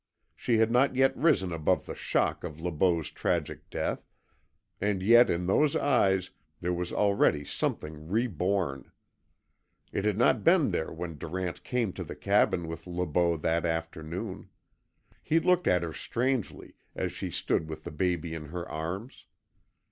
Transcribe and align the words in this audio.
She 0.35 0.57
had 0.57 0.71
not 0.71 0.95
yet 0.95 1.15
risen 1.15 1.51
above 1.53 1.85
the 1.85 1.93
shock 1.93 2.43
of 2.43 2.59
Le 2.59 2.71
Beau's 2.71 3.11
tragic 3.11 3.69
death, 3.69 4.09
and 4.81 4.99
yet 5.03 5.29
in 5.29 5.45
those 5.45 5.75
eyes 5.75 6.31
there 6.59 6.73
was 6.73 6.91
already 6.91 7.45
something 7.45 8.07
re 8.09 8.25
born. 8.25 8.91
It 9.91 10.03
had 10.03 10.17
not 10.17 10.43
been 10.43 10.71
there 10.71 10.91
when 10.91 11.19
Durant 11.19 11.63
came 11.63 11.93
to 11.93 12.03
the 12.03 12.15
cabin 12.15 12.67
with 12.67 12.87
Le 12.87 13.05
Beau 13.05 13.37
that 13.37 13.63
afternoon. 13.63 14.49
He 15.21 15.39
looked 15.39 15.67
at 15.67 15.83
her 15.83 15.93
strangely 15.93 16.73
as 16.95 17.11
she 17.11 17.29
stood 17.29 17.69
with 17.69 17.83
the 17.83 17.91
baby 17.91 18.33
in 18.33 18.45
her 18.45 18.67
arms. 18.67 19.27